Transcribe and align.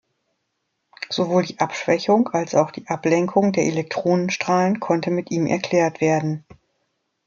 Sowohl 1.11 1.43
die 1.45 1.59
Abschwächung 1.59 2.29
als 2.29 2.55
auch 2.55 2.71
die 2.71 2.87
Ablenkung 2.87 3.51
der 3.53 3.65
Elektronenstrahlen 3.67 4.79
konnte 4.79 5.11
mit 5.11 5.29
ihm 5.29 5.45
erklärt 5.45 6.01
werden. 6.01 6.43